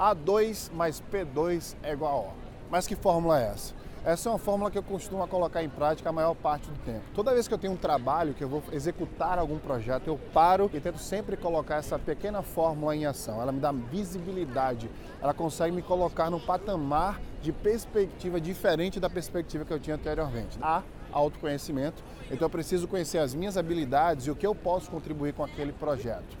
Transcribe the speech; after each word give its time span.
A2 0.00 0.72
mais 0.72 1.02
P2 1.12 1.76
é 1.82 1.92
igual 1.92 2.10
a 2.10 2.20
O. 2.20 2.32
Mas 2.70 2.86
que 2.86 2.96
fórmula 2.96 3.38
é 3.38 3.48
essa? 3.48 3.74
Essa 4.02 4.30
é 4.30 4.32
uma 4.32 4.38
fórmula 4.38 4.70
que 4.70 4.78
eu 4.78 4.82
costumo 4.82 5.28
colocar 5.28 5.62
em 5.62 5.68
prática 5.68 6.08
a 6.08 6.12
maior 6.12 6.34
parte 6.34 6.70
do 6.70 6.78
tempo. 6.86 7.02
Toda 7.14 7.34
vez 7.34 7.46
que 7.46 7.52
eu 7.52 7.58
tenho 7.58 7.74
um 7.74 7.76
trabalho, 7.76 8.32
que 8.32 8.42
eu 8.42 8.48
vou 8.48 8.62
executar 8.72 9.38
algum 9.38 9.58
projeto, 9.58 10.06
eu 10.06 10.18
paro 10.32 10.70
e 10.72 10.80
tento 10.80 10.96
sempre 10.96 11.36
colocar 11.36 11.76
essa 11.76 11.98
pequena 11.98 12.40
fórmula 12.40 12.96
em 12.96 13.04
ação. 13.04 13.42
Ela 13.42 13.52
me 13.52 13.60
dá 13.60 13.72
visibilidade, 13.72 14.90
ela 15.20 15.34
consegue 15.34 15.76
me 15.76 15.82
colocar 15.82 16.30
num 16.30 16.40
patamar 16.40 17.20
de 17.42 17.52
perspectiva 17.52 18.40
diferente 18.40 18.98
da 18.98 19.10
perspectiva 19.10 19.66
que 19.66 19.72
eu 19.74 19.78
tinha 19.78 19.96
anteriormente. 19.96 20.56
Há 20.62 20.82
autoconhecimento, 21.12 22.02
então 22.30 22.46
eu 22.46 22.50
preciso 22.50 22.88
conhecer 22.88 23.18
as 23.18 23.34
minhas 23.34 23.58
habilidades 23.58 24.28
e 24.28 24.30
o 24.30 24.34
que 24.34 24.46
eu 24.46 24.54
posso 24.54 24.90
contribuir 24.90 25.34
com 25.34 25.44
aquele 25.44 25.74
projeto. 25.74 26.38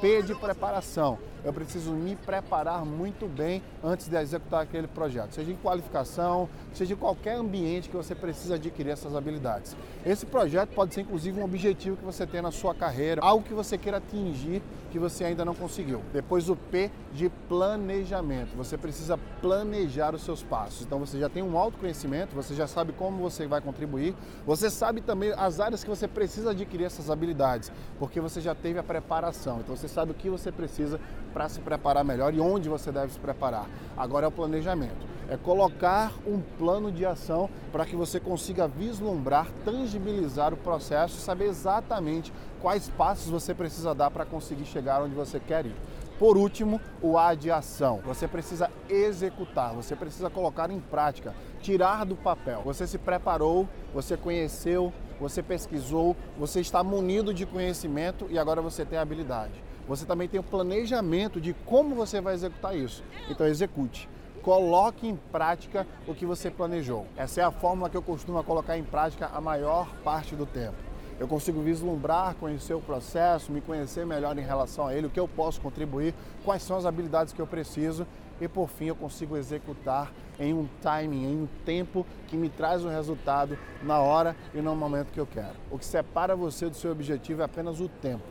P 0.00 0.22
de 0.22 0.34
preparação. 0.34 1.18
Eu 1.42 1.52
preciso 1.52 1.92
me 1.92 2.16
preparar 2.16 2.84
muito 2.84 3.26
bem 3.26 3.62
antes 3.82 4.08
de 4.08 4.16
executar 4.16 4.62
aquele 4.62 4.86
projeto, 4.86 5.34
seja 5.34 5.50
em 5.50 5.56
qualificação, 5.56 6.48
seja 6.74 6.92
em 6.92 6.96
qualquer 6.96 7.36
ambiente 7.36 7.88
que 7.88 7.96
você 7.96 8.14
precisa 8.14 8.56
adquirir 8.56 8.90
essas 8.90 9.16
habilidades. 9.16 9.74
Esse 10.04 10.26
projeto 10.26 10.74
pode 10.74 10.92
ser 10.94 11.00
inclusive 11.00 11.40
um 11.40 11.44
objetivo 11.44 11.96
que 11.96 12.04
você 12.04 12.26
tem 12.26 12.42
na 12.42 12.50
sua 12.50 12.74
carreira, 12.74 13.22
algo 13.22 13.42
que 13.44 13.54
você 13.54 13.78
queira 13.78 13.98
atingir 13.98 14.62
que 14.90 14.98
você 14.98 15.24
ainda 15.24 15.44
não 15.44 15.54
conseguiu. 15.54 16.02
Depois 16.12 16.50
o 16.50 16.56
P 16.56 16.90
de 17.12 17.30
planejamento. 17.48 18.56
Você 18.56 18.76
precisa 18.76 19.18
planejar 19.40 20.14
os 20.14 20.22
seus 20.22 20.42
passos. 20.42 20.82
Então 20.82 20.98
você 20.98 21.18
já 21.18 21.28
tem 21.28 21.42
um 21.42 21.56
autoconhecimento, 21.56 22.34
você 22.34 22.54
já 22.54 22.66
sabe 22.66 22.92
como 22.92 23.22
você 23.22 23.46
vai 23.46 23.60
contribuir, 23.60 24.14
você 24.44 24.68
sabe 24.68 25.00
também 25.00 25.32
as 25.36 25.60
áreas 25.60 25.82
que 25.82 25.88
você 25.88 26.08
precisa 26.08 26.50
adquirir 26.50 26.84
essas 26.84 27.08
habilidades, 27.08 27.72
porque 27.98 28.20
você 28.20 28.40
já 28.40 28.54
teve 28.54 28.78
a 28.78 28.82
preparação. 28.82 29.60
Então 29.60 29.76
você 29.76 29.88
sabe 29.90 30.12
o 30.12 30.14
que 30.14 30.30
você 30.30 30.50
precisa 30.50 31.00
para 31.32 31.48
se 31.48 31.60
preparar 31.60 32.04
melhor 32.04 32.34
e 32.34 32.40
onde 32.40 32.68
você 32.68 32.90
deve 32.90 33.12
se 33.12 33.18
preparar. 33.18 33.66
Agora 33.96 34.26
é 34.26 34.28
o 34.28 34.32
planejamento. 34.32 35.08
É 35.28 35.36
colocar 35.36 36.12
um 36.26 36.40
plano 36.58 36.90
de 36.90 37.06
ação 37.06 37.48
para 37.70 37.86
que 37.86 37.94
você 37.94 38.18
consiga 38.18 38.66
vislumbrar, 38.66 39.46
tangibilizar 39.64 40.52
o 40.52 40.56
processo 40.56 41.20
saber 41.20 41.44
exatamente 41.44 42.32
quais 42.60 42.88
passos 42.88 43.30
você 43.30 43.54
precisa 43.54 43.94
dar 43.94 44.10
para 44.10 44.24
conseguir 44.24 44.64
chegar 44.64 45.02
onde 45.02 45.14
você 45.14 45.38
quer 45.38 45.66
ir. 45.66 45.76
Por 46.18 46.36
último, 46.36 46.80
o 47.00 47.16
A 47.16 47.34
de 47.34 47.50
ação. 47.50 48.00
Você 48.04 48.28
precisa 48.28 48.70
executar, 48.90 49.72
você 49.72 49.96
precisa 49.96 50.28
colocar 50.28 50.70
em 50.70 50.78
prática, 50.78 51.32
tirar 51.62 52.04
do 52.04 52.14
papel. 52.14 52.60
Você 52.62 52.86
se 52.86 52.98
preparou, 52.98 53.66
você 53.94 54.18
conheceu, 54.18 54.92
você 55.18 55.42
pesquisou, 55.42 56.14
você 56.38 56.60
está 56.60 56.84
munido 56.84 57.32
de 57.32 57.46
conhecimento 57.46 58.26
e 58.28 58.38
agora 58.38 58.60
você 58.60 58.84
tem 58.84 58.98
habilidade. 58.98 59.69
Você 59.90 60.06
também 60.06 60.28
tem 60.28 60.38
o 60.38 60.44
planejamento 60.44 61.40
de 61.40 61.52
como 61.66 61.96
você 61.96 62.20
vai 62.20 62.32
executar 62.32 62.76
isso. 62.76 63.02
Então 63.28 63.44
execute. 63.44 64.08
Coloque 64.40 65.08
em 65.08 65.16
prática 65.16 65.84
o 66.06 66.14
que 66.14 66.24
você 66.24 66.48
planejou. 66.48 67.08
Essa 67.16 67.40
é 67.40 67.44
a 67.44 67.50
fórmula 67.50 67.90
que 67.90 67.96
eu 67.96 68.02
costumo 68.02 68.40
colocar 68.44 68.78
em 68.78 68.84
prática 68.84 69.28
a 69.34 69.40
maior 69.40 69.88
parte 70.04 70.36
do 70.36 70.46
tempo. 70.46 70.76
Eu 71.18 71.26
consigo 71.26 71.60
vislumbrar, 71.60 72.36
conhecer 72.36 72.72
o 72.72 72.80
processo, 72.80 73.50
me 73.50 73.60
conhecer 73.60 74.06
melhor 74.06 74.38
em 74.38 74.42
relação 74.42 74.86
a 74.86 74.94
ele, 74.94 75.08
o 75.08 75.10
que 75.10 75.18
eu 75.18 75.26
posso 75.26 75.60
contribuir, 75.60 76.14
quais 76.44 76.62
são 76.62 76.76
as 76.76 76.86
habilidades 76.86 77.32
que 77.32 77.42
eu 77.42 77.46
preciso 77.46 78.06
e 78.40 78.46
por 78.46 78.68
fim 78.68 78.84
eu 78.84 78.94
consigo 78.94 79.36
executar 79.36 80.12
em 80.38 80.54
um 80.54 80.68
timing, 80.80 81.24
em 81.24 81.42
um 81.42 81.48
tempo 81.64 82.06
que 82.28 82.36
me 82.36 82.48
traz 82.48 82.84
o 82.84 82.88
resultado 82.88 83.58
na 83.82 83.98
hora 83.98 84.36
e 84.54 84.60
no 84.60 84.76
momento 84.76 85.10
que 85.10 85.18
eu 85.18 85.26
quero. 85.26 85.56
O 85.68 85.76
que 85.76 85.84
separa 85.84 86.36
você 86.36 86.68
do 86.68 86.76
seu 86.76 86.92
objetivo 86.92 87.42
é 87.42 87.44
apenas 87.44 87.80
o 87.80 87.88
tempo. 87.88 88.22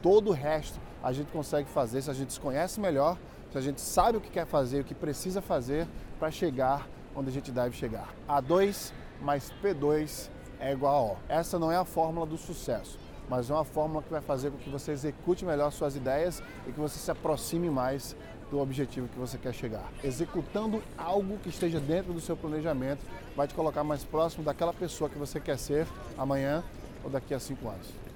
Todo 0.00 0.30
o 0.30 0.32
resto 0.32 0.80
a 1.04 1.12
gente 1.12 1.30
consegue 1.30 1.68
fazer 1.68 2.00
se 2.00 2.10
a 2.10 2.14
gente 2.14 2.32
se 2.32 2.40
conhece 2.40 2.80
melhor, 2.80 3.18
se 3.52 3.58
a 3.58 3.60
gente 3.60 3.80
sabe 3.80 4.16
o 4.16 4.20
que 4.22 4.30
quer 4.30 4.46
fazer, 4.46 4.80
o 4.80 4.84
que 4.84 4.94
precisa 4.94 5.42
fazer 5.42 5.86
para 6.18 6.30
chegar 6.30 6.88
onde 7.14 7.28
a 7.28 7.32
gente 7.32 7.52
deve 7.52 7.76
chegar. 7.76 8.08
A2 8.26 8.90
mais 9.20 9.52
P2 9.62 10.30
é 10.58 10.72
igual 10.72 10.94
a 10.94 11.12
O. 11.12 11.16
Essa 11.28 11.58
não 11.58 11.70
é 11.70 11.76
a 11.76 11.84
fórmula 11.84 12.24
do 12.24 12.38
sucesso, 12.38 12.98
mas 13.28 13.50
é 13.50 13.52
uma 13.52 13.66
fórmula 13.66 14.02
que 14.02 14.10
vai 14.10 14.22
fazer 14.22 14.50
com 14.50 14.56
que 14.56 14.70
você 14.70 14.92
execute 14.92 15.44
melhor 15.44 15.70
suas 15.70 15.94
ideias 15.94 16.42
e 16.66 16.72
que 16.72 16.80
você 16.80 16.98
se 16.98 17.10
aproxime 17.10 17.68
mais 17.68 18.16
do 18.50 18.58
objetivo 18.58 19.06
que 19.06 19.18
você 19.18 19.36
quer 19.36 19.52
chegar. 19.52 19.92
Executando 20.02 20.82
algo 20.96 21.36
que 21.38 21.50
esteja 21.50 21.78
dentro 21.80 22.14
do 22.14 22.20
seu 22.20 22.36
planejamento 22.36 23.04
vai 23.36 23.46
te 23.46 23.54
colocar 23.54 23.84
mais 23.84 24.04
próximo 24.04 24.42
daquela 24.42 24.72
pessoa 24.72 25.10
que 25.10 25.18
você 25.18 25.38
quer 25.38 25.58
ser 25.58 25.86
amanhã 26.16 26.64
ou 27.02 27.10
daqui 27.10 27.34
a 27.34 27.38
cinco 27.38 27.68
anos. 27.68 28.13